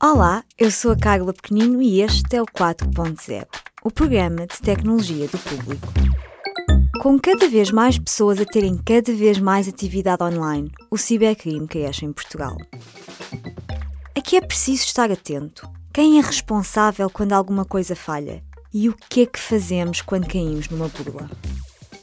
[0.00, 3.46] Olá, eu sou a Carla Pequenino e este é o 4.0,
[3.82, 5.88] o programa de tecnologia do público.
[7.02, 12.04] Com cada vez mais pessoas a terem cada vez mais atividade online, o cibercrime cresce
[12.04, 12.56] em Portugal.
[14.16, 15.68] Aqui é preciso estar atento.
[15.92, 18.40] Quem é responsável quando alguma coisa falha?
[18.72, 21.28] E o que é que fazemos quando caímos numa burla?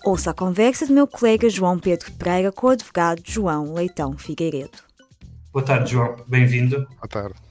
[0.03, 4.83] Ouça a conversa do meu colega João Pedro Pereira com o advogado João Leitão Figueiredo.
[5.53, 6.17] Boa tarde, João.
[6.27, 6.85] Bem-vindo.
[6.97, 7.44] Boa tarde.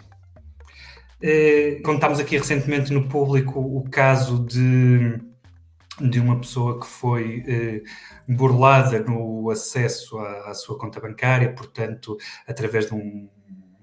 [1.27, 5.19] Eh, contámos aqui recentemente no público o caso de,
[5.98, 7.82] de uma pessoa que foi eh,
[8.28, 13.27] burlada no acesso à, à, sua conta bancária, portanto, através de um,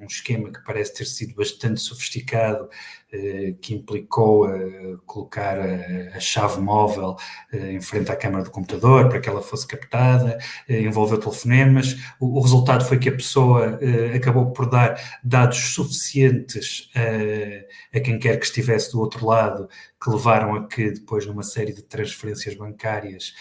[0.02, 2.70] um esquema que parece ter sido bastante sofisticado,
[3.14, 7.16] eh, que implicou eh, colocar a, a, chave móvel
[7.52, 10.38] eh, em frente à câmara do computador para que ela fosse captada,
[10.68, 11.98] eh, envolveu telefonemas.
[12.20, 18.18] O, resultado foi que a pessoa eh, acabou por dar dados suficientes eh, a quem
[18.18, 19.68] quer que estivesse do outro lado,
[20.02, 23.34] que levaram a que depois, numa série de transferências bancárias,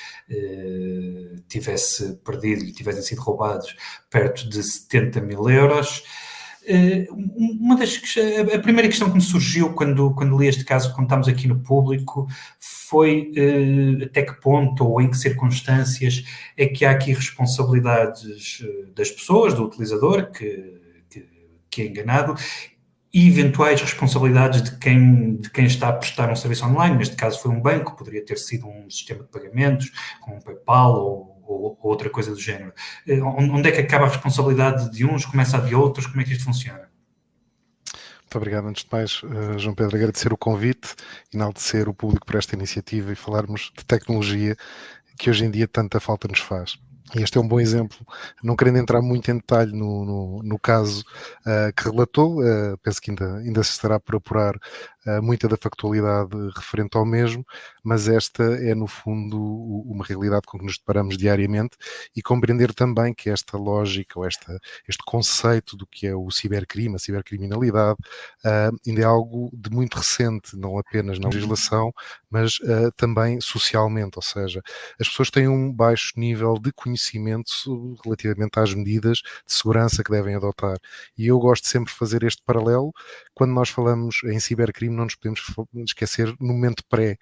[1.49, 3.75] tivesse perdido tivessem sido roubados
[4.11, 6.05] perto de 70 mil euros.
[6.67, 8.01] Eh, uma das
[8.55, 11.61] a primeira questão que me surgiu quando, quando li este caso que contámos aqui no
[11.61, 12.27] público
[12.59, 16.23] foi uh, até que ponto ou em que circunstâncias
[16.57, 21.29] é que há aqui responsabilidades eh, das pessoas, do utilizador que, que,
[21.71, 22.35] que é enganado
[23.13, 26.97] e eventuais responsabilidades de quem, de quem está a prestar um serviço online.
[26.97, 30.95] Neste caso foi um banco, poderia ter sido um sistema de pagamentos, como um PayPal
[30.95, 32.73] ou ou, ou outra coisa do género.
[33.07, 36.25] Eh, onde é que acaba a responsabilidade de uns, começa a de outros, como é
[36.25, 36.89] que isto funciona?
[38.23, 40.95] Muito obrigado, antes de mais, uh, João Pedro, agradecer o convite,
[41.35, 44.57] enaltecer o público por esta iniciativa e falarmos de tecnologia
[45.19, 46.79] que hoje em dia tanta falta nos faz.
[47.15, 47.99] Este é um bom exemplo,
[48.43, 51.03] não querendo entrar muito em detalhe no, no, no caso
[51.45, 55.57] uh, que relatou, uh, penso que ainda, ainda se estará por apurar uh, muita da
[55.57, 57.45] factualidade referente ao mesmo,
[57.83, 59.39] mas esta é no fundo
[59.87, 61.77] uma realidade com que nos deparamos diariamente
[62.15, 64.59] e compreender também que esta lógica ou esta,
[64.89, 67.99] este conceito do que é o cibercrime, a cibercriminalidade,
[68.87, 71.93] ainda é algo de muito recente, não apenas na legislação,
[72.31, 72.59] mas
[72.97, 74.63] também socialmente, ou seja,
[74.99, 80.11] as pessoas têm um baixo nível de conhecimento conhecimento relativamente às medidas de segurança que
[80.11, 80.77] devem adotar.
[81.17, 82.93] E eu gosto sempre de fazer este paralelo.
[83.35, 85.41] Quando nós falamos em cibercrime, não nos podemos
[85.87, 87.17] esquecer no momento pré.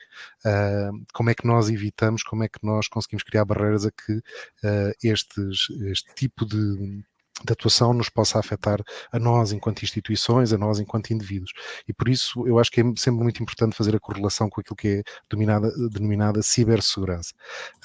[0.48, 4.12] Uh, como é que nós evitamos, como é que nós conseguimos criar barreiras a que
[4.12, 7.04] uh, estes, este tipo de
[7.44, 8.82] de atuação nos possa afetar
[9.12, 11.52] a nós enquanto instituições, a nós enquanto indivíduos.
[11.86, 14.76] E por isso eu acho que é sempre muito importante fazer a correlação com aquilo
[14.76, 17.32] que é dominada, denominada cibersegurança.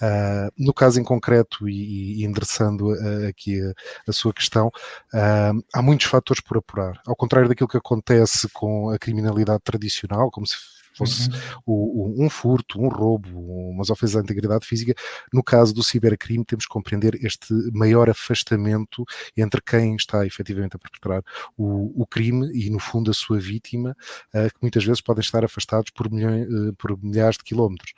[0.01, 2.91] Uh, no caso em concreto, e, e endereçando
[3.27, 3.73] aqui a,
[4.07, 6.99] a, sua questão, uh, há muitos fatores por apurar.
[7.05, 10.55] Ao contrário daquilo que acontece com a criminalidade tradicional, como se
[10.95, 11.35] fosse uhum.
[11.65, 13.29] o, o, um furto, um roubo,
[13.69, 14.93] umas ofensas à integridade física.
[15.31, 19.03] No caso do cibercrime, temos que compreender este maior afastamento
[19.35, 21.23] entre quem está efetivamente a perpetrar
[21.57, 23.95] o, o crime e, no fundo, a sua vítima,
[24.33, 27.93] uh, que muitas vezes podem estar afastados por, milhões, uh, por milhares de quilómetros.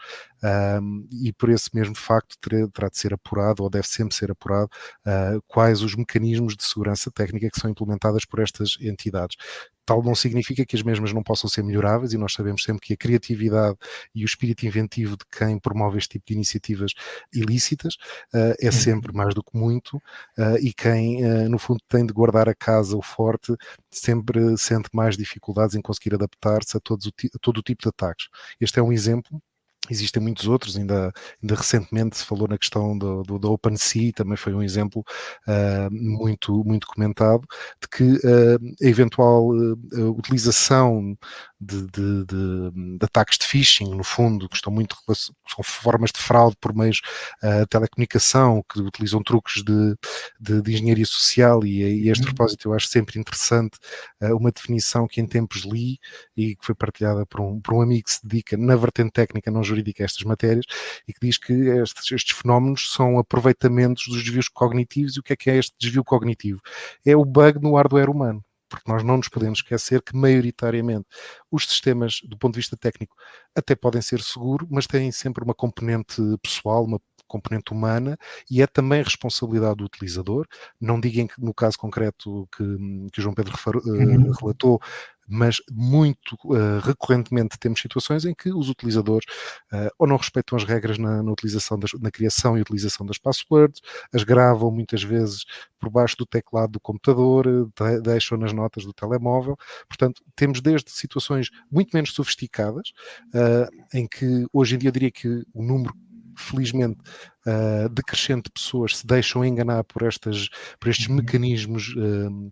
[0.81, 4.69] Um, e por esse mesmo facto terá, de ser apurado, ou deve sempre ser apurado,
[5.05, 9.37] uh, quais os mecanismos de segurança técnica que são implementadas por estas entidades
[9.85, 12.93] tal não significa que as mesmas não possam ser melhoráveis e nós sabemos sempre que
[12.93, 13.77] a criatividade
[14.13, 16.91] e o espírito inventivo de quem promove este tipo de iniciativas
[17.31, 17.93] ilícitas
[18.33, 18.71] uh, é uhum.
[18.71, 22.55] sempre mais do que muito uh, e quem uh, no fundo tem de guardar a
[22.55, 23.53] casa o forte
[23.91, 27.89] sempre sente mais dificuldades em conseguir adaptar-se a, todos o a todo o tipo de
[27.89, 28.27] ataques.
[28.59, 29.41] Este é um exemplo
[29.89, 34.35] Existem muitos outros, ainda, ainda recentemente se falou na questão do, do, do OpenSea, também
[34.35, 35.03] foi um exemplo
[35.47, 37.47] uh, muito, muito comentado,
[37.81, 41.15] de que uh, a eventual uh, utilização
[41.59, 46.19] de, de, de, de, ataques de phishing, no fundo, que estão muito são formas de
[46.19, 47.01] fraude por meios
[47.41, 49.95] de telecomunicação, que utilizam truques de,
[50.39, 52.33] de, engenharia social, e, e a este uhum.
[52.33, 53.77] propósito eu acho sempre interessante
[54.21, 55.97] uma definição que em tempos li
[56.35, 59.51] e que foi partilhada por um, por um amigo que se dedica na vertente técnica,
[59.51, 60.65] não jurídica a estas matérias
[61.07, 65.15] e que diz que estes, estes, fenómenos são aproveitamentos dos desvios cognitivos.
[65.15, 66.61] E o que é que é este desvio cognitivo?
[67.05, 71.05] É o bug no hardware humano porque nós não nos podemos esquecer que, maioritariamente,
[71.51, 73.15] os sistemas, do ponto de vista técnico,
[73.55, 78.17] até podem ser seguros, mas têm sempre uma componente pessoal, uma componente humana
[78.49, 80.45] e é também responsabilidade do utilizador.
[80.79, 82.63] Não digam que no caso concreto que,
[83.11, 84.79] que o João Pedro refer, uh, relatou,
[85.27, 89.25] mas muito uh, recorrentemente temos situações em que os utilizadores
[89.73, 93.17] uh, ou não respeitam as regras na, na utilização das, na criação e utilização das
[93.17, 93.81] passwords,
[94.13, 95.45] as gravam muitas vezes
[95.79, 99.55] por baixo do teclado do computador, de, deixam nas notas do telemóvel.
[99.87, 102.89] Portanto, temos desde situações muito menos sofisticadas,
[103.33, 105.93] uh, em que hoje em dia eu diria que o número
[106.37, 106.99] felizmente,
[107.47, 110.49] uh, decrescente de pessoas se deixam enganar por, estas,
[110.79, 111.15] por estes uhum.
[111.15, 112.51] mecanismos uh,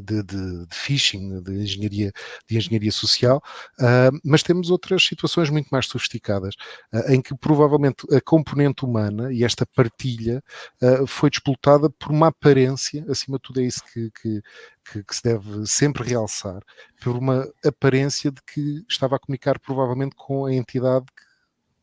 [0.00, 2.12] de, de, de, phishing, de engenharia,
[2.48, 3.42] de engenharia social,
[3.80, 6.54] uh, mas temos outras situações muito mais sofisticadas,
[6.92, 10.42] uh, em que provavelmente a componente humana e esta partilha
[10.82, 14.42] uh, foi disputada por uma aparência, acima de tudo é isso que, que,
[14.90, 16.60] que, que, se deve sempre realçar,
[17.00, 21.31] por uma aparência de que estava a comunicar provavelmente com a entidade que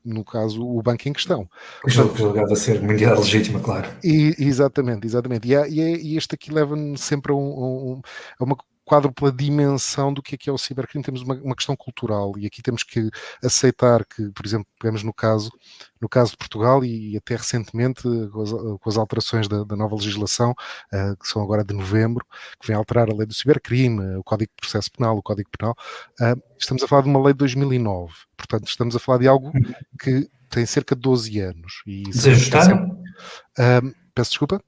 [0.10, 1.48] no caso, o banco em questão.
[1.88, 3.90] Julgado a ser entidade legítima, claro.
[4.04, 5.48] E, exatamente, exatamente.
[5.48, 8.02] E, e, é, e este aqui leva-nos sempre a, um,
[8.40, 8.58] a uma
[8.90, 12.48] quádrupla dimensão do que é, que é o cibercrime, temos uma, uma, questão cultural e
[12.48, 13.12] aqui temos que
[13.44, 15.52] aceitar que, por exemplo, pegamos no caso,
[16.02, 19.76] no caso de Portugal e, e até recentemente com as, com as alterações da, da,
[19.76, 22.26] nova legislação, uh, que são agora de novembro,
[22.60, 25.76] que vem alterar a lei do cibercrime, o Código de Processo Penal, o Código Penal,
[26.22, 29.52] uh, estamos a falar de uma lei de 2009, portanto estamos a falar de algo
[30.02, 31.84] que tem cerca de 12 anos.
[31.86, 32.74] E Desajustado?
[32.74, 34.60] Uh, peço desculpa?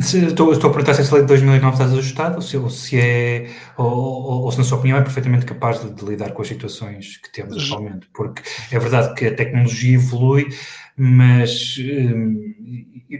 [0.00, 2.68] Se, estou, estou a perguntar se essa lei de 2009 está ajustada ou se, ou
[2.68, 6.32] se é, ou, ou, ou, se na sua opinião é perfeitamente capaz de, de, lidar
[6.32, 8.42] com as situações que temos atualmente, porque
[8.72, 10.48] é verdade que a tecnologia evolui,
[10.96, 12.54] mas hum,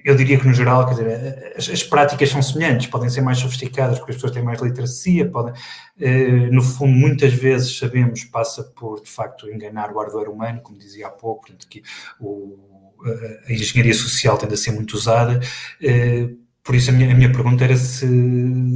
[0.05, 3.39] eu diria que no geral, quer dizer, as, as, práticas são semelhantes, podem ser mais
[3.39, 5.55] sofisticadas porque as pessoas têm mais literacia, podem,
[6.01, 10.77] eh, no fundo, muitas vezes sabemos passa por, de facto, enganar o hardware humano, como
[10.77, 11.83] dizia há pouco, portanto, que
[12.19, 12.59] o,
[13.05, 15.39] a, a engenharia social tende a ser muito usada,
[15.81, 16.31] eh,
[16.65, 18.07] por isso a minha, a minha pergunta era se,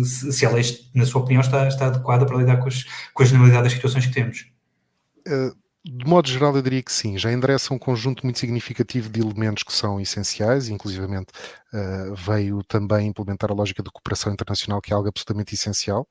[0.04, 0.62] se, se a lei,
[0.94, 4.06] na sua opinião, está, está adequada para lidar com, as, com a generalidade das situações
[4.06, 4.46] que temos.
[5.26, 5.56] Uh,
[5.90, 7.16] de modo geral, eu diria que sim.
[7.16, 11.32] Já endereça um conjunto muito significativo de elementos que são essenciais, inclusivamente
[11.72, 16.06] uh, veio também implementar a lógica de cooperação internacional, que é algo absolutamente essencial.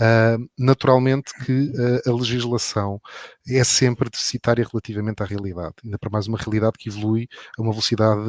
[0.00, 3.00] Uh, naturalmente que uh, a legislação
[3.48, 7.70] é sempre deficitária relativamente à realidade, ainda para mais uma realidade que evolui a uma
[7.70, 8.20] velocidade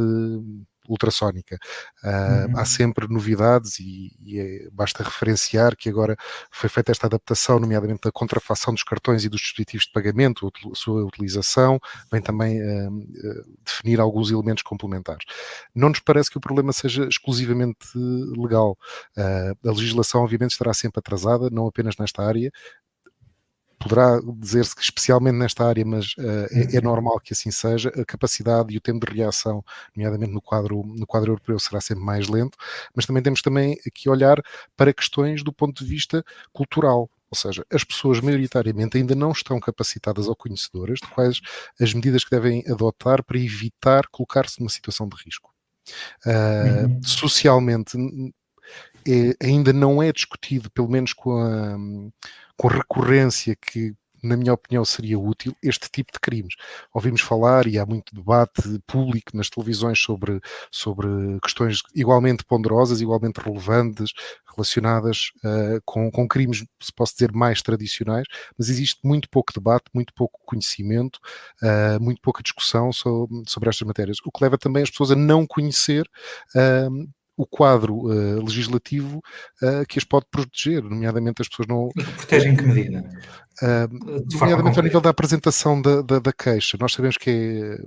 [0.88, 1.58] ultrassónica.
[2.04, 2.08] Uh,
[2.52, 2.60] uhum.
[2.60, 6.16] Há sempre novidades e, e é, basta referenciar que agora
[6.52, 10.76] foi feita esta adaptação, nomeadamente da contrafação dos cartões e dos dispositivos de pagamento, a
[10.76, 11.80] sua utilização,
[12.12, 15.26] vem também uh, uh, definir alguns elementos complementares.
[15.74, 17.88] Não nos parece que o problema seja exclusivamente
[18.38, 18.78] legal.
[19.18, 22.52] a legislação, obviamente, estará sempre atrasada, não apenas nesta área,
[23.82, 26.84] poderá dizer-se que especialmente nesta área, mas uh, é, é, uhum.
[26.84, 29.64] normal que assim seja, a capacidade e o tempo de reação,
[29.96, 32.58] nomeadamente no quadro, no quadro europeu, será sempre mais lento,
[32.96, 34.42] mas também temos também aqui olhar
[34.78, 36.24] para questões do ponto de vista
[36.54, 37.10] cultural.
[37.30, 41.40] Ou seja, as pessoas maioritariamente ainda não estão capacitadas ou conhecedoras de quais
[41.80, 45.50] as medidas que devem adotar para evitar colocar-se numa situação de risco.
[46.26, 47.04] Uh, uhum.
[47.04, 47.98] Socialmente,
[49.08, 51.78] é, ainda não é discutido, pelo menos com a,
[52.62, 56.54] com recorrência que na minha opinião, seria útil este tipo de crimes.
[56.94, 60.40] Ouvimos falar e há muito debate público nas televisões sobre,
[60.72, 61.08] sobre
[61.42, 64.12] questões igualmente ponderosas, igualmente relevantes,
[64.56, 69.86] relacionadas uh, com, com crimes, se posso dizer, mais tradicionais, mas existe muito pouco debate,
[69.92, 71.20] muito pouco conhecimento,
[71.64, 75.16] uh, muito pouca discussão sobre, sobre estas matérias, o que leva também as pessoas a
[75.16, 76.08] não conhecer
[76.56, 77.10] uh,
[77.42, 79.22] o quadro uh, legislativo
[79.64, 81.90] uh, que as pode proteger, nomeadamente as pessoas não.
[82.18, 83.04] Protege em que medida?
[83.62, 86.78] Uh, nomeadamente ao nível da apresentação da, da, da, queixa.
[86.80, 87.78] Nós sabemos que é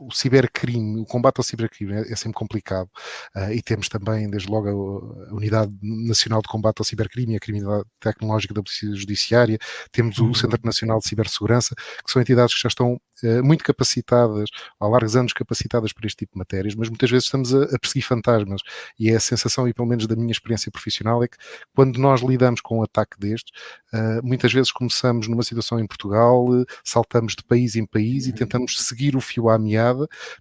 [0.00, 2.88] o cibercrime, o combate ao cibercrime é, é sempre complicado
[3.36, 7.36] uh, e temos também, desde logo, a, a, Unidade Nacional de Combate ao Cibercrime e
[7.36, 9.58] a Criminalidade Tecnológica da Polícia Judiciária,
[9.90, 10.30] temos uhum.
[10.30, 14.86] o Centro Nacional de Cibersegurança, que são entidades que já estão uh, muito capacitadas, há
[14.86, 18.06] largos anos capacitadas para este tipo de matérias, mas muitas vezes estamos a, a perseguir
[18.06, 18.60] fantasmas
[18.98, 21.36] e é a sensação, e pelo menos da minha experiência profissional, é que
[21.74, 23.52] quando nós lidamos com um ataque destes,
[23.92, 26.46] uh, muitas vezes começamos numa situação em Portugal,
[26.84, 28.36] saltamos de país em país e uhum.
[28.36, 29.87] tentamos seguir o fio à meada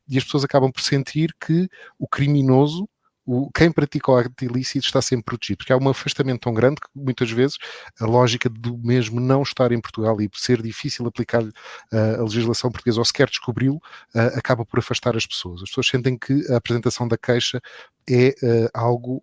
[0.08, 2.88] e as pessoas acabam por sentir que o criminoso
[3.28, 6.80] o, quem pratica o ato ilícito está sempre protegido, porque há um afastamento tão grande
[6.80, 7.58] que muitas vezes
[8.00, 11.52] a lógica do mesmo não estar em Portugal e ser difícil aplicar uh,
[12.20, 13.82] a legislação portuguesa ou sequer descobri-lo,
[14.16, 15.62] uh, acaba por afastar as pessoas.
[15.62, 17.62] As pessoas sentem que a apresentação da queixa
[18.10, 19.22] é uh, algo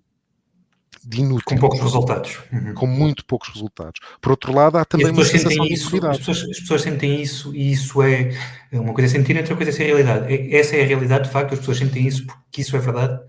[1.04, 1.44] de inútil.
[1.44, 2.38] Com poucos resultados.
[2.52, 2.74] Uhum.
[2.74, 4.00] Com muito poucos resultados.
[4.20, 7.54] Por outro lado, há também uma sensação isso, de as pessoas, as pessoas, sentem isso
[7.54, 8.30] e isso é
[8.72, 10.54] uma coisa sentir, outra coisa é ser realidade.
[10.54, 13.20] Essa é a realidade, de facto, as pessoas sentem isso porque isso é verdade?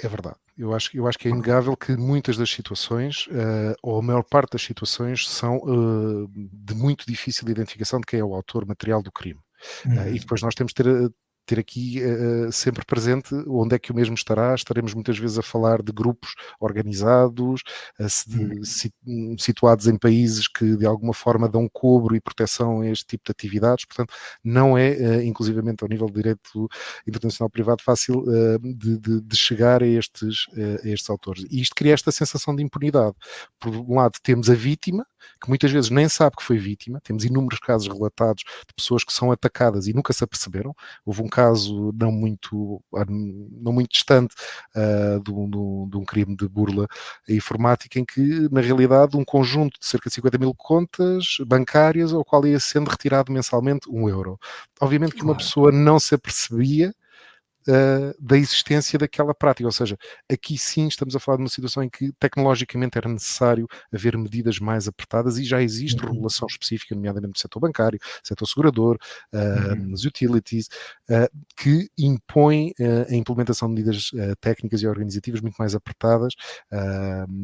[0.00, 0.36] É verdade.
[0.56, 4.22] Eu acho, eu acho que é inegável que muitas das situações, uh, ou a maior
[4.22, 9.02] parte das situações, são uh, de muito difícil identificação de quem é o autor material
[9.02, 9.40] do crime.
[9.86, 9.96] Uhum.
[9.96, 11.12] Uh, e depois nós temos de ter
[11.44, 14.54] ter aqui uh, sempre presente onde é que o mesmo estará.
[14.54, 17.62] Estaremos muitas vezes a falar de grupos organizados,
[17.98, 23.24] uh, situados em países que de alguma forma dão cobro e proteção a este tipo
[23.26, 23.84] de atividades.
[23.84, 26.68] Portanto, não é, uh, inclusivamente ao nível do direito
[27.06, 28.24] internacional privado, fácil
[28.60, 30.46] de, de, de, chegar a estes,
[30.84, 31.44] a estes autores.
[31.50, 33.14] E isto cria esta sensação de impunidade.
[33.58, 35.06] Por um lado, temos a vítima,
[35.40, 37.00] que muitas vezes nem sabe que foi vítima.
[37.00, 40.74] Temos inúmeros casos relatados de pessoas que são atacadas e nunca se aperceberam.
[41.04, 42.82] Houve um caso não muito,
[43.50, 44.34] não muito distante
[44.76, 46.86] uh, de, um, de, um, crime de burla
[47.26, 52.24] informática em que, na realidade, um conjunto de cerca de 50 mil contas bancárias ao
[52.24, 54.38] qual ia sendo retirado mensalmente um euro.
[54.80, 56.94] Obviamente que uma pessoa não se apercebia
[57.68, 59.66] uh, da existência daquela prática.
[59.66, 59.96] Ou seja,
[60.30, 64.58] aqui sim estamos a falar de uma situação em que tecnologicamente era necessário haver medidas
[64.58, 66.12] mais apertadas e já existe uhum.
[66.12, 68.98] regulação específica, nomeadamente no setor bancário, setor segurador,
[69.32, 69.90] uh, uhum.
[69.90, 70.68] nas utilities,
[71.10, 72.72] uh, que impõe
[73.08, 76.34] a implementação de medidas técnicas e organizativas muito mais apertadas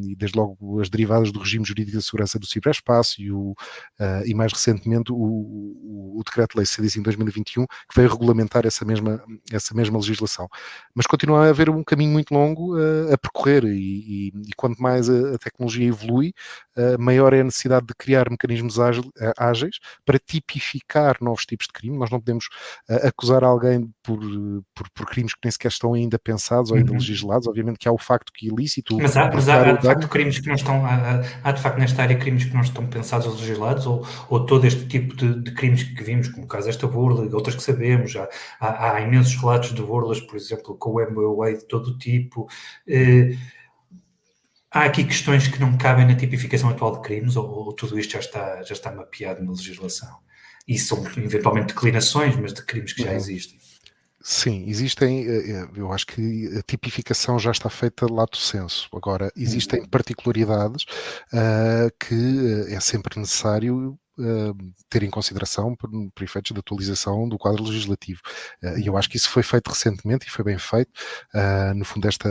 [0.09, 3.55] e desde logo as derivadas do regime jurídico da segurança do ciberespaço e, o,
[4.25, 9.23] e mais recentemente o, o, o decreto-lei C5 em 2021 que veio regulamentar essa mesma,
[9.53, 10.49] essa mesma legislação legislação.
[10.95, 14.81] Mas continua a haver um caminho muito longo uh, a percorrer e, e, e, quanto
[14.83, 16.33] mais a, a tecnologia evolui,
[16.99, 18.83] maior é a necessidade de criar mecanismos uh,
[19.37, 21.97] ágeis para tipificar novos tipos de crime.
[21.97, 22.49] Nós não podemos
[23.05, 24.19] acusar alguém por,
[24.75, 26.99] por, por, crimes que nem sequer estão ainda pensados ou ainda uhum.
[26.99, 27.47] legislados.
[27.47, 28.97] Obviamente que há o facto que é ilícito.
[28.97, 31.79] Mas há, mas há, há de facto crimes que não estão, há, há, de facto
[31.79, 35.41] nesta área crimes que não estão pensados ou legislados ou, ou todo este tipo de,
[35.43, 38.17] de crimes que vimos, como o caso desta burla e outras que sabemos.
[38.17, 38.29] Há,
[38.61, 42.47] há, há imensos relatos de burla burlas, por exemplo, com o MBA de todo tipo.
[42.87, 43.37] Eh,
[44.71, 48.13] há aqui questões que não cabem na tipificação atual de crimes ou, ou, tudo isto
[48.13, 50.19] já está, já está mapeado na legislação?
[50.67, 53.17] E são eventualmente declinações, mas de crimes que já uhum.
[53.17, 53.59] existem.
[54.21, 58.89] Sim, existem, eh, eh, eu acho que a tipificação já está feita lato senso.
[58.93, 59.89] Agora, existem uhum.
[59.89, 60.85] particularidades
[61.33, 64.57] uh, que é sempre necessário uh,
[64.89, 68.21] ter em consideração por, por, efeitos de atualização do quadro legislativo.
[68.63, 70.91] Uh, e eu acho que isso foi feito recentemente e foi bem feito.
[71.35, 72.29] Uh, no fundo, esta,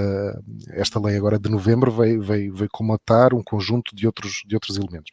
[0.69, 4.77] esta lei agora de novembro veio, veio, veio comatar um conjunto de outros, de outros
[4.77, 5.11] elementos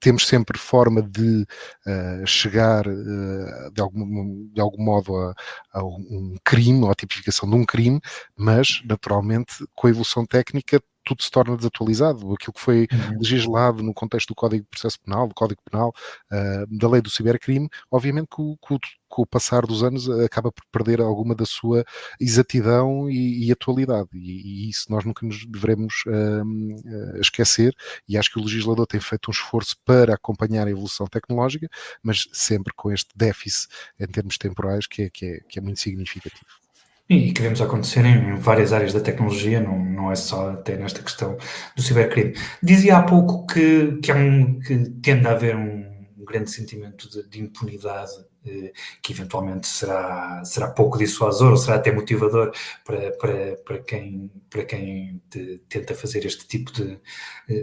[0.00, 1.42] temos sempre forma de
[1.86, 5.34] uh, chegar uh, de, algum, de algum modo a,
[5.72, 8.00] a, um crime, ou a tipificação de um crime,
[8.36, 12.34] mas naturalmente com a evolução técnica tudo se torna desatualizado.
[12.34, 13.18] Aquilo que foi uhum.
[13.18, 15.94] legislado no contexto do Código de Processo Penal, do Código Penal,
[16.32, 20.64] uh, da lei do cibercrime, obviamente que, que, com o passar dos anos acaba por
[20.72, 21.84] perder alguma da sua
[22.20, 24.08] exatidão e, e atualidade.
[24.12, 27.72] E, e, isso nós nunca nos devemos uh, esquecer.
[28.08, 31.68] E acho que o legislador tem feito um esforço para acompanhar a evolução tecnológica,
[32.02, 33.68] mas sempre com este déficit
[34.00, 36.65] em termos temporais que é, que é, que é muito significativo.
[37.08, 41.02] E que vemos acontecer em várias áreas da tecnologia, não, não é só até nesta
[41.02, 41.36] questão
[41.76, 42.34] do cibercrime.
[42.60, 45.86] Dizia há pouco que, que, um, que tende a haver um,
[46.26, 48.10] grande sentimento de, de impunidade
[48.44, 52.52] eh, que eventualmente será, será pouco dissuasor ou será até motivador
[52.84, 56.98] para, para, para quem, para quem te, tenta fazer este tipo de,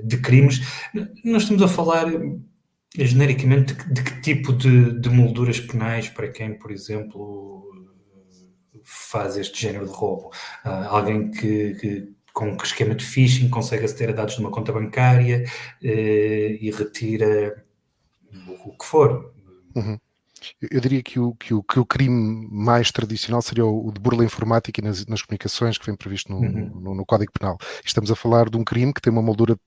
[0.04, 0.62] de crimes.
[1.24, 2.08] Nós estamos a falar
[2.96, 7.70] genericamente de, de que tipo de, de molduras penais para quem, por exemplo,
[8.84, 10.30] faz este género de roubo.
[10.66, 14.52] Uh, alguém que, que com um esquema de phishing consegue aceder a dados de uma
[14.52, 15.44] conta bancária
[15.82, 17.64] uh, e retira
[18.48, 19.34] o, o que for.
[19.76, 19.98] Uhum.
[20.70, 24.26] Eu diria que o, que, o, que o crime mais tradicional seria o, de burla
[24.26, 26.82] informática e nas, nas comunicações que vem previsto no, uhum.
[26.82, 27.58] no, no, Código Penal.
[27.86, 29.58] Estamos a falar de um crime que tem uma moldura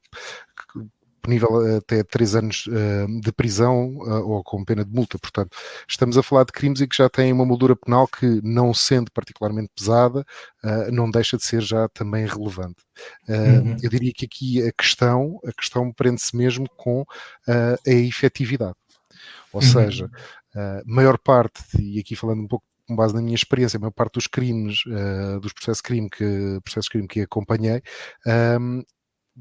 [1.27, 5.19] punível até três anos uh, de prisão uh, ou com pena de multa.
[5.19, 5.57] Portanto,
[5.89, 9.11] estamos a falar de crimes em que já têm uma moldura penal que, não sendo
[9.11, 10.25] particularmente pesada,
[10.93, 12.83] não deixa de ser já também relevante.
[13.29, 13.77] Uhum.
[13.83, 17.05] Eu diria que aqui a questão, a questão prende-se mesmo com
[17.47, 18.77] a efetividade.
[19.53, 19.67] Ou uhum.
[19.67, 20.11] seja,
[20.55, 23.91] a maior parte, e aqui falando um pouco com base na minha experiência, a maior
[23.91, 27.83] parte dos crimes, uh, dos processos de crime que, processos crime que acompanhei,
[28.61, 28.83] um,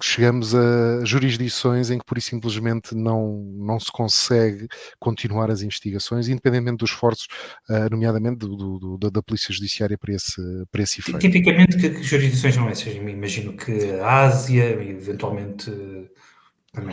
[0.02, 4.68] chegamos a jurisdições em que por isso simplesmente não, não se consegue
[5.00, 7.28] continuar as investigações, independentemente dos esforços,
[7.70, 11.20] uh, nomeadamente do, do, do, da Polícia Judiciária para esse, para esse efeito.
[11.20, 12.76] Tipicamente, que, que jurisdições não é?
[12.76, 15.72] Seja, imagino que a Ásia, eventualmente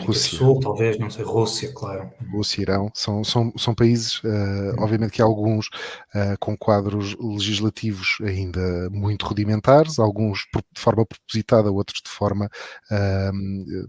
[0.05, 0.39] Rússia.
[0.39, 2.11] Sul, talvez, não sei, Rússia, claro.
[2.31, 5.67] Rússia, Irão, são, são, são países, uh, obviamente que há alguns
[6.15, 12.49] uh, com quadros legislativos ainda muito rudimentares, alguns de forma propositada, outros de forma
[12.91, 13.89] uh,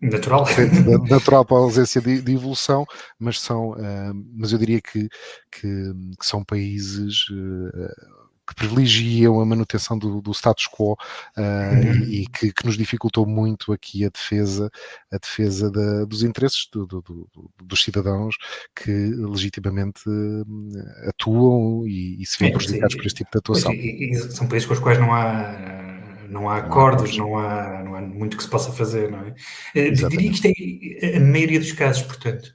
[0.00, 0.44] natural
[1.10, 2.86] natural para a ausência de, de evolução
[3.18, 5.08] mas são uh, mas eu diria que,
[5.50, 10.96] que, que são países uh, que privilegiam a manutenção do, do status quo uh,
[11.36, 12.04] uhum.
[12.04, 14.70] e, que, que, nos dificultou muito aqui a defesa,
[15.10, 17.28] a defesa da, dos interesses do, do,
[17.62, 18.36] dos cidadãos
[18.74, 23.72] que legitimamente uh, atuam e, e, se veem prejudicados por este tipo de atuação.
[23.72, 25.84] E, e, são países com os quais não há
[26.28, 29.34] não há acordos, não há, não há muito que se possa fazer, não é?
[29.74, 30.16] Eh, Exatamente.
[30.16, 32.54] Diria que isto é a maioria dos casos, portanto.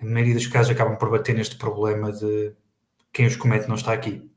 [0.00, 2.54] A maioria dos casos acabam por bater neste problema de
[3.12, 4.31] quem os comete não está aqui.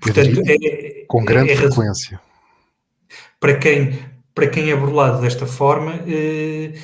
[0.00, 2.20] Portanto, é, com grande é, frequência.
[3.40, 3.98] Para quem,
[4.34, 6.74] para quem é burlado desta forma, eh,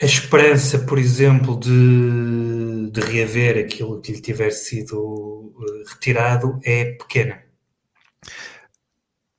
[0.00, 6.92] a esperança, por exemplo, de, de reaver aquilo que lhe tiver sido eh, retirado é
[6.92, 7.42] pequena.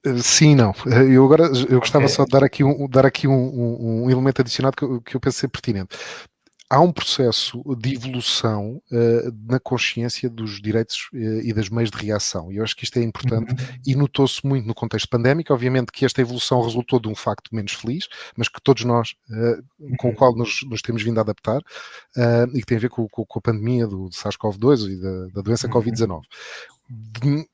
[0.06, 0.74] Eh, sim, não.
[1.10, 2.16] Eu agora eu gostava okay.
[2.16, 5.20] só de dar aqui um, dar aqui um, um, um elemento adicionado que, que eu
[5.20, 5.96] penso ser pertinente
[6.70, 11.98] há um processo de evolução uh, na consciência dos direitos uh, e das meios de
[11.98, 12.52] reação.
[12.52, 13.80] E eu acho que isto é importante uhum.
[13.86, 15.54] e notou-se muito no contexto pandémico.
[15.54, 19.64] Obviamente que esta evolução resultou de um facto menos feliz, mas que todos nós, uh,
[19.98, 20.16] com o uhum.
[20.16, 21.62] qual nos, nos, temos vindo a adaptar,
[22.54, 25.28] e que tem a ver com, com, com a pandemia do, do SARS-CoV-2 e da,
[25.36, 25.74] da doença uhum.
[25.74, 26.22] Covid-19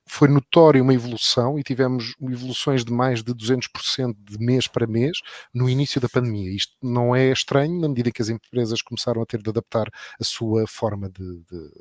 [0.05, 5.19] foi notória uma evolução e tivemos evoluções de mais de 200% de mês para mês
[5.53, 6.53] no início da pandemia.
[6.53, 10.23] Isto não é estranho na medida que as empresas começaram a ter de adaptar a
[10.23, 11.71] sua forma de, de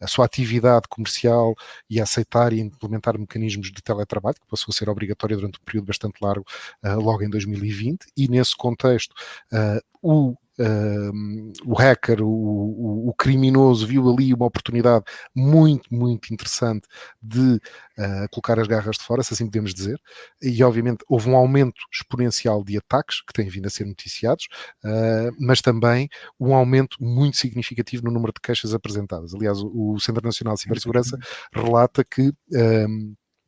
[0.00, 1.54] a sua atividade comercial
[1.88, 5.64] e a aceitar e implementar mecanismos de teletrabalho, que passou a ser obrigatório durante um
[5.64, 6.44] período bastante largo,
[6.84, 9.12] uh, logo em 2020, e nesse contexto
[9.52, 16.34] uh, o Uh, o hacker, o, o, o, criminoso, viu ali uma oportunidade muito, muito
[16.34, 16.86] interessante
[17.22, 17.54] de
[17.98, 19.98] uh, colocar as garras de fora, se assim podemos dizer,
[20.42, 24.48] e obviamente houve um aumento exponencial de ataques que têm vindo a ser noticiados,
[24.84, 29.34] uh, mas também um aumento muito significativo no número de queixas apresentadas.
[29.34, 31.18] Aliás, o, o Centro Nacional de Cibersegurança
[31.54, 32.34] relata que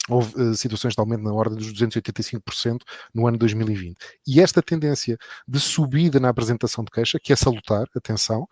[0.09, 2.80] houve uh, situações de aumento na ordem dos 285%
[3.14, 3.96] no ano 2020.
[4.26, 8.46] E esta tendência de subida na apresentação de queixa, que é salutar, atenção,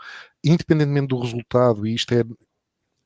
[0.44, 2.22] independentemente do resultado, e isto é,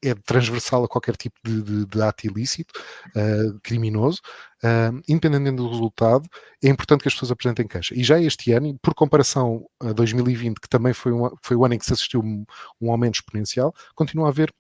[0.05, 2.79] é transversal a qualquer tipo de, de, de ato ilícito,
[3.16, 4.21] uh, criminoso,
[4.62, 6.29] uh, independentemente do resultado,
[6.62, 7.95] é importante que as pessoas apresentem queixa.
[7.97, 11.79] E já este ano, por comparação a 2020, que também foi, foi o ano em
[11.79, 12.45] que se assistiu um,
[12.79, 14.53] um aumento exponencial, continua a haver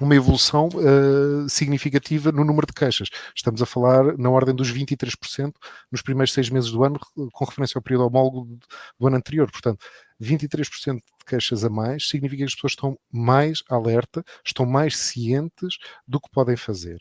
[0.00, 3.08] uma evolução uh, significativa no número de queixas.
[3.34, 5.52] Estamos a falar na ordem dos 23%
[5.90, 7.00] nos primeiros seis meses do ano,
[7.32, 8.58] com referência ao período homólogo
[8.98, 9.50] do ano anterior.
[9.50, 9.84] Portanto,
[10.22, 15.78] 23% de queixas a mais significa que as pessoas estão mais alerta, estão mais cientes
[16.06, 16.98] do que podem fazer.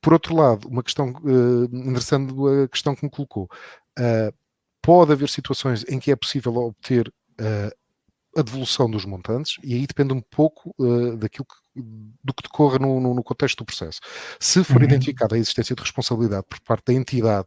[0.00, 2.32] Por outro lado, uma questão uh, interessante,
[2.64, 3.48] a questão que me colocou,
[3.98, 4.34] uh,
[4.80, 7.76] pode haver situações em que é possível obter uh,
[8.38, 12.78] a devolução dos montantes e aí depende um pouco uh, daquilo que do que decorra
[12.78, 14.00] no, no, no, contexto do processo.
[14.38, 14.84] Se for uhum.
[14.84, 17.46] identificada a existência de responsabilidade por parte da entidade,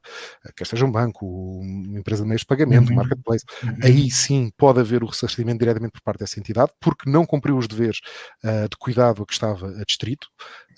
[0.55, 2.93] quer seja um banco, uma empresa de meios de pagamento, uhum.
[2.93, 3.77] um marketplace, uhum.
[3.83, 7.67] aí sim pode haver o ressarcimento diretamente por parte dessa entidade, porque não cumpriu os
[7.67, 7.99] deveres
[8.43, 10.27] uh, de cuidado a que estava adstrito.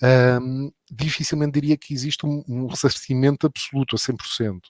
[0.02, 4.60] Um, dificilmente diria que existe um, um ressarcimento absoluto a 100%,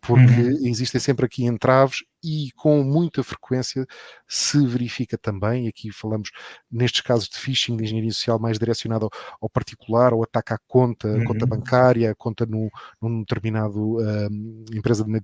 [0.00, 0.66] porque uhum.
[0.66, 3.86] existem sempre aqui entraves e com muita frequência
[4.26, 6.30] se verifica também, aqui falamos
[6.70, 9.10] nestes casos de phishing de engenharia social mais direcionado ao,
[9.42, 11.24] ao particular, ao ataque à conta, uhum.
[11.24, 15.22] conta bancária, conta no, num determinado um, empresa de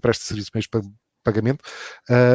[0.00, 0.82] presta serviços meios para
[1.24, 1.64] pagamento,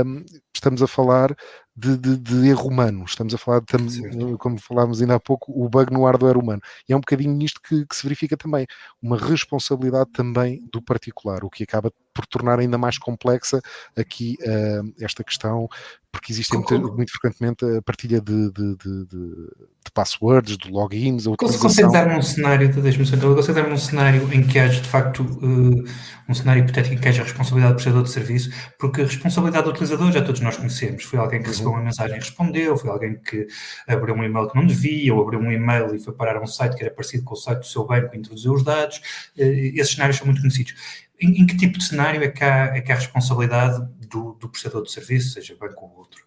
[0.03, 1.35] um, estamos a falar
[1.75, 5.69] de, de, de, erro humano, estamos a falar, de, como falámos ainda há pouco, o
[5.69, 6.61] bug no hardware humano.
[6.87, 8.67] E é um bocadinho nisto que, que se verifica também,
[9.01, 13.61] uma responsabilidade também do particular, o que acaba por tornar ainda mais complexa
[13.95, 15.69] aqui uh, esta questão,
[16.11, 21.27] porque existe muito, muito, frequentemente a partilha de, de, de, de passwords, de logins.
[21.27, 23.15] A Consegue dar um cenário, deixa-me só,
[23.53, 25.83] dar um cenário em que haja de facto uh,
[26.27, 29.69] um cenário hipotético em que haja responsabilidade do prestador de serviço, porque a responsabilidade do
[29.69, 31.03] utilizador já todos nós conhecemos.
[31.03, 31.53] Foi alguém que uhum.
[31.71, 33.47] Uma mensagem e respondeu, foi alguém que
[33.87, 36.47] abriu um e-mail que não devia, ou abriu um e-mail e foi parar a um
[36.47, 38.97] site que era parecido com o site do seu banco e introduziu os dados.
[39.37, 40.73] Uh, esses cenários são muito conhecidos.
[41.19, 44.49] Em, em, que tipo de cenário é que há, é que há responsabilidade do, do
[44.49, 46.25] prestador de serviço, seja banco ou outro?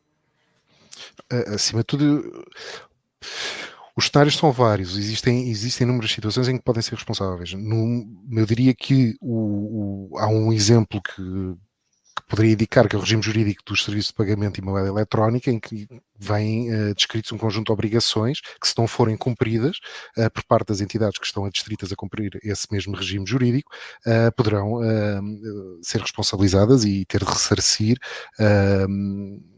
[1.54, 2.44] Acima de tudo,
[3.94, 7.52] os cenários são vários, existem, existem inúmeras situações em que podem ser responsáveis.
[7.52, 11.54] No, eu diria que o, o, há um exemplo que
[12.32, 15.60] poderia indicar que é o regime jurídico dos serviços de pagamento e moeda eletrónica, em
[15.60, 15.86] que
[16.18, 19.76] vêm uh, descritos um conjunto de obrigações que, se não forem cumpridas
[20.16, 23.70] uh, por parte das entidades que estão adstritas a cumprir esse mesmo regime jurídico,
[24.06, 24.80] uh, poderão
[25.82, 27.98] ser responsabilizadas e ter de ressarcir.
[28.40, 29.52] Uh,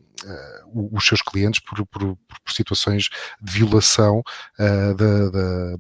[0.73, 3.11] os seus clientes por, por, por, situações
[3.43, 4.23] de violação
[4.59, 5.77] uh, da, da,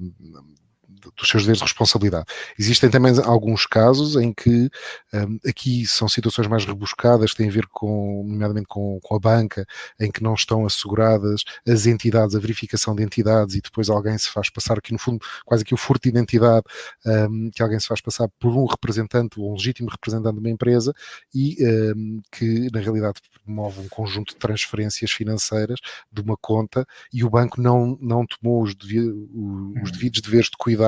[1.16, 2.26] dos seus deveres de responsabilidade.
[2.58, 4.70] Existem também alguns casos em que
[5.12, 9.18] um, aqui são situações mais rebuscadas, que têm a ver com, nomeadamente com, com, a
[9.18, 9.66] banca,
[10.00, 14.28] em que não estão asseguradas as entidades, a verificação de entidades e depois alguém se
[14.28, 16.64] faz passar aqui no fundo quase que o furto de identidade,
[17.06, 20.92] um, que alguém se faz passar por um representante, um legítimo representante de uma empresa
[21.34, 21.56] e
[21.96, 25.78] um, que na realidade promove um conjunto de transferências financeiras
[26.12, 29.82] de uma conta e o banco não, não tomou os, devidos, os uhum.
[29.92, 30.83] devidos deveres de cuidado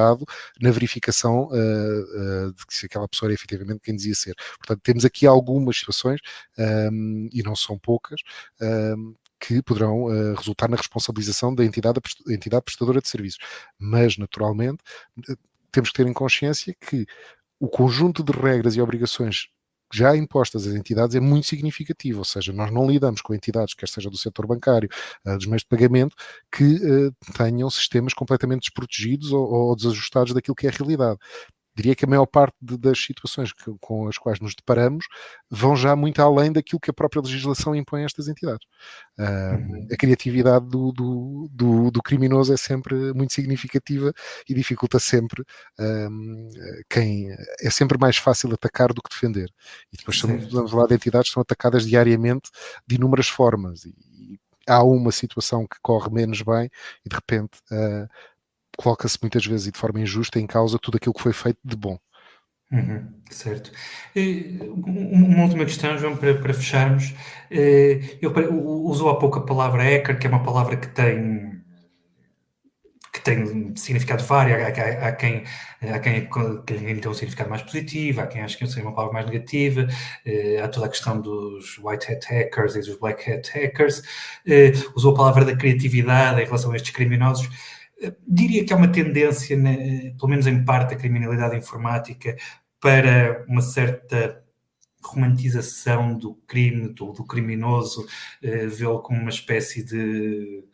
[0.61, 4.35] na verificação uh, uh, de se aquela pessoa era efetivamente quem dizia ser.
[4.59, 6.21] Portanto, temos aqui algumas situações,
[6.59, 8.21] um, ehm, e não são poucas,
[8.61, 13.39] um, ehm, que poderão uh, resultar na responsabilização da entidade, da entidade prestadora de serviços.
[13.79, 14.83] Mas, naturalmente,
[15.71, 17.07] temos que ter em consciência que
[17.61, 19.49] o conjunto de regras e obrigações
[19.93, 23.89] já impostas às entidades é muito significativo, ou seja, nós não lidamos com entidades, quer
[23.89, 24.89] seja do setor bancário,
[25.27, 26.15] uh, dos meios de pagamento,
[26.51, 31.19] que uh, tenham sistemas completamente desprotegidos ou, ou, desajustados daquilo que é a realidade
[31.77, 35.07] diria que a maior parte de, das situações que, com as quais nos deparamos
[35.51, 38.67] vão já muito além daquilo que a própria legislação impõe a estas entidades.
[39.19, 39.89] Uh, uhum.
[39.93, 44.13] A criatividade do, do, do, do, criminoso é sempre muito significativa
[44.49, 45.45] e dificulta sempre
[45.79, 46.49] um,
[46.89, 47.29] quem.
[47.61, 49.53] É sempre mais fácil atacar do que defender.
[49.93, 52.51] E depois estamos, vamos falar de entidades que são atacadas diariamente
[52.87, 53.85] de inúmeras formas.
[53.85, 56.71] E, e há uma situação que corre menos bem
[57.05, 57.59] e de repente.
[57.71, 58.09] Uh,
[58.77, 61.77] coloca-se muitas vezes e de forma injusta em causa tudo aquilo que foi feito de
[61.77, 61.99] bom.
[62.71, 63.71] Uhum, certo.
[64.15, 67.15] Uma última questão, João, para, para fecharmos.
[68.21, 68.33] Eu
[68.85, 71.57] usou há pouco a palavra hacker, que é uma palavra que tem
[73.13, 75.45] que tem significado vário, há, há, há quem,
[75.81, 76.29] há quem,
[76.67, 79.87] quem tem um significado mais positivo, há quem acha que seria uma palavra mais negativa,
[80.63, 84.03] há toda a questão dos white hat hackers e dos black hat hackers,
[84.95, 87.49] usou a palavra da criatividade em relação a estes criminosos.
[88.27, 89.57] Diria que há uma tendência,
[90.19, 92.37] pelo menos em parte da criminalidade informática,
[92.81, 94.43] para uma certa
[95.03, 98.07] romantização do crime, do, do criminoso,
[98.43, 100.65] eh, vê-lo como uma espécie de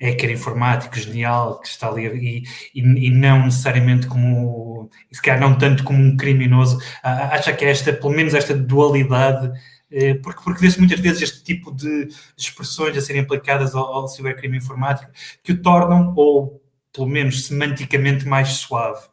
[0.00, 2.42] hacker informático genial que está ali e,
[2.74, 6.78] e, e, não necessariamente como, se calhar não tanto como um criminoso.
[7.02, 9.50] Acha que esta, pelo menos esta dualidade,
[9.90, 14.08] eh, porque, porque vê-se muitas vezes este tipo de expressões a serem aplicadas ao, ao
[14.08, 15.10] cibercrime informático
[15.42, 16.60] que o tornam, ou
[16.96, 19.06] pelo menos semanticamente mais suave.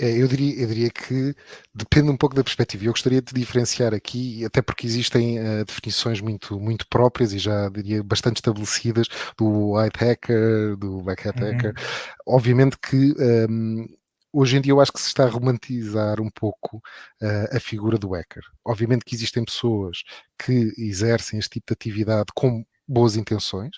[0.00, 1.34] É, eu, diria, eu diria que
[1.72, 2.84] depende um pouco da perspectiva.
[2.84, 7.68] Eu gostaria de diferenciar aqui, até porque existem uh, definições muito, muito próprias e já
[7.68, 9.06] diria bastante estabelecidas
[9.38, 11.52] do white hacker, do black hat uhum.
[11.52, 11.74] hacker.
[12.26, 13.86] Obviamente que um, ehm,
[14.32, 16.78] hoje em dia eu acho que se está a romantizar um pouco
[17.22, 18.42] uh, a figura do hacker.
[18.64, 20.02] Obviamente que existem pessoas
[20.36, 23.76] que exercem este tipo de atividade com boas intenções.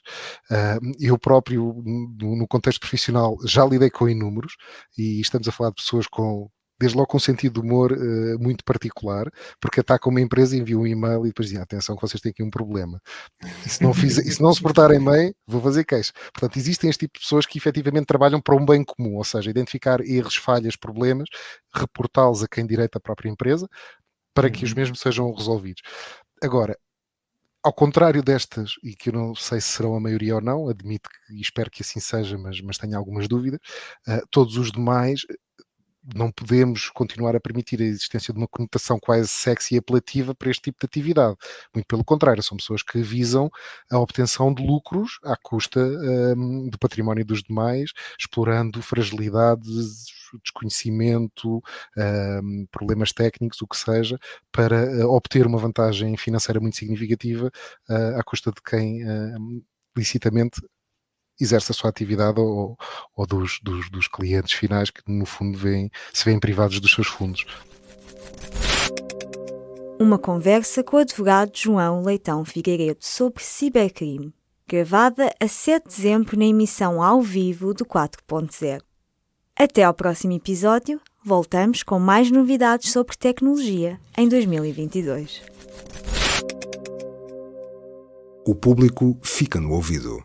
[0.51, 4.55] Uh, eu próprio, no, contexto profissional, já lidei com inúmeros
[4.99, 8.39] e estamos a falar de pessoas com desde logo com um sentido de humor uh,
[8.39, 12.21] muito particular, porque atacam uma empresa, enviam um e-mail e depois dizem, atenção que vocês
[12.21, 13.01] têm aqui um problema.
[13.65, 16.13] E se não, fiz, e se não se portarem bem, vou fazer queixa.
[16.33, 19.51] Portanto, existem este tipo de pessoas que efetivamente trabalham para um bem comum, ou seja,
[19.51, 21.29] identificar erros, falhas, problemas,
[21.73, 23.69] reportá-los a quem direita a própria empresa,
[24.35, 24.79] para que os uhum.
[24.79, 25.83] mesmos sejam resolvidos.
[26.43, 26.77] Agora,
[27.65, 31.09] ao contrário destas, e que eu não sei se serão a maioria ou não, admito
[31.09, 33.59] que, e espero que assim seja, mas, mas tenho algumas dúvidas,
[34.07, 35.23] uh, todos os demais
[36.15, 40.51] não podemos continuar a permitir a existência de uma conotação quase sexy e apelativa para
[40.51, 41.37] este tipo de atividade.
[41.75, 43.51] Muito pelo contrário, são pessoas que visam
[43.91, 50.05] a obtenção de lucros à custa um, do património dos demais, explorando fragilidades,
[50.43, 51.63] desconhecimento,
[51.97, 54.19] um, problemas técnicos, o que seja,
[54.51, 57.51] para uh, obter uma vantagem financeira muito significativa
[57.89, 59.65] uh, à custa de quem uh,
[59.97, 60.61] licitamente
[61.41, 62.77] exerce a sua atividade ou,
[63.17, 67.07] ou dos, dos, dos, clientes finais que no fundo vêm, se veem privados dos seus
[67.07, 67.45] fundos.
[69.99, 74.35] Uma conversa com o advogado João Leitão Figueiredo sobre cibercrime,
[74.67, 78.81] gravada a 7 de dezembro na emissão ao vivo do 4.0.
[79.57, 85.43] Até ao próximo episódio, voltamos com mais novidades sobre tecnologia em 2022.
[88.45, 90.25] O público fica no ouvido.